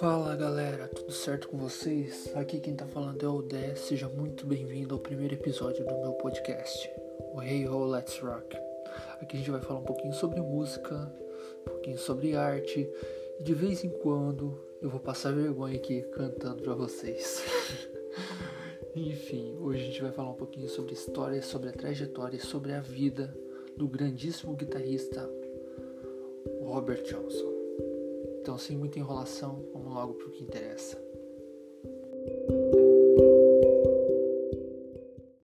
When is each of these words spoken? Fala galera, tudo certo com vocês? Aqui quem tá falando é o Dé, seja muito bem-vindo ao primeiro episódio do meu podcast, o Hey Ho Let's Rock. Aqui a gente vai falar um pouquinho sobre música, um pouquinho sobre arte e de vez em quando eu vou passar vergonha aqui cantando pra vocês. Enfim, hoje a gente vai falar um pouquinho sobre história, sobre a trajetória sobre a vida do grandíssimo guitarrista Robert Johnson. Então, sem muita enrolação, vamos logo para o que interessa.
Fala 0.00 0.34
galera, 0.34 0.88
tudo 0.88 1.12
certo 1.12 1.48
com 1.48 1.56
vocês? 1.56 2.28
Aqui 2.34 2.58
quem 2.58 2.74
tá 2.74 2.84
falando 2.86 3.24
é 3.24 3.28
o 3.28 3.42
Dé, 3.42 3.76
seja 3.76 4.08
muito 4.08 4.44
bem-vindo 4.44 4.94
ao 4.94 5.00
primeiro 5.00 5.34
episódio 5.34 5.84
do 5.86 5.94
meu 6.00 6.14
podcast, 6.14 6.90
o 7.32 7.40
Hey 7.40 7.68
Ho 7.68 7.84
Let's 7.84 8.18
Rock. 8.18 8.56
Aqui 9.20 9.36
a 9.36 9.38
gente 9.38 9.52
vai 9.52 9.60
falar 9.60 9.78
um 9.78 9.84
pouquinho 9.84 10.14
sobre 10.14 10.40
música, 10.40 11.12
um 11.60 11.70
pouquinho 11.70 11.98
sobre 11.98 12.34
arte 12.34 12.90
e 13.38 13.42
de 13.44 13.54
vez 13.54 13.84
em 13.84 13.90
quando 13.90 14.58
eu 14.80 14.90
vou 14.90 14.98
passar 14.98 15.32
vergonha 15.32 15.76
aqui 15.76 16.02
cantando 16.10 16.60
pra 16.60 16.74
vocês. 16.74 17.40
Enfim, 18.96 19.56
hoje 19.60 19.80
a 19.80 19.84
gente 19.84 20.02
vai 20.02 20.10
falar 20.10 20.30
um 20.30 20.36
pouquinho 20.36 20.68
sobre 20.68 20.92
história, 20.92 21.40
sobre 21.40 21.68
a 21.68 21.72
trajetória 21.72 22.40
sobre 22.40 22.72
a 22.72 22.80
vida 22.80 23.32
do 23.76 23.88
grandíssimo 23.88 24.54
guitarrista 24.54 25.28
Robert 26.62 27.02
Johnson. 27.02 27.52
Então, 28.40 28.58
sem 28.58 28.76
muita 28.76 28.98
enrolação, 28.98 29.64
vamos 29.72 29.94
logo 29.94 30.14
para 30.14 30.26
o 30.26 30.30
que 30.30 30.42
interessa. 30.42 31.11